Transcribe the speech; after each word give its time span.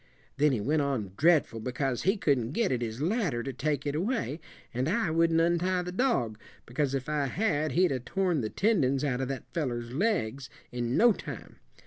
Then 0.37 0.51
he 0.51 0.59
went 0.59 0.81
on 0.81 1.11
dreadful 1.15 1.59
because 1.59 2.01
he 2.01 2.17
couldn't 2.17 2.53
get 2.53 2.71
at 2.71 2.81
his 2.81 3.03
ladder 3.03 3.43
to 3.43 3.53
take 3.53 3.85
it 3.85 3.93
away; 3.93 4.39
and 4.73 4.89
I 4.89 5.11
wouldn't 5.11 5.39
untie 5.39 5.83
the 5.83 5.91
dog, 5.91 6.39
because 6.65 6.95
if 6.95 7.07
I 7.07 7.27
had 7.27 7.73
he'd 7.73 7.91
'a' 7.91 7.99
torn 7.99 8.41
the 8.41 8.49
tendons 8.49 9.03
out 9.03 9.21
of 9.21 9.27
that 9.27 9.53
fellow's 9.53 9.91
legs 9.91 10.49
in 10.71 10.97
no 10.97 11.11
time. 11.13 11.57